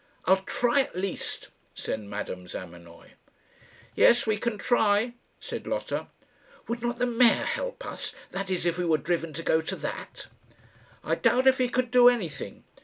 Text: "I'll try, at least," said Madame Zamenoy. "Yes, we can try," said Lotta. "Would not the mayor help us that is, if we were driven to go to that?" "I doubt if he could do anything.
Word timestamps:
"I'll 0.25 0.41
try, 0.47 0.79
at 0.81 0.95
least," 0.97 1.49
said 1.75 1.99
Madame 1.99 2.47
Zamenoy. 2.47 3.11
"Yes, 3.93 4.25
we 4.25 4.35
can 4.35 4.57
try," 4.57 5.13
said 5.39 5.67
Lotta. 5.67 6.07
"Would 6.67 6.81
not 6.81 6.97
the 6.97 7.05
mayor 7.05 7.45
help 7.45 7.85
us 7.85 8.15
that 8.31 8.49
is, 8.49 8.65
if 8.65 8.79
we 8.79 8.85
were 8.85 8.97
driven 8.97 9.31
to 9.33 9.43
go 9.43 9.61
to 9.61 9.75
that?" 9.75 10.25
"I 11.03 11.13
doubt 11.13 11.45
if 11.45 11.59
he 11.59 11.69
could 11.69 11.91
do 11.91 12.09
anything. 12.09 12.63